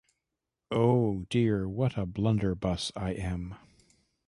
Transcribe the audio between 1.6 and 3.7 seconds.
what a blunderbuss I am!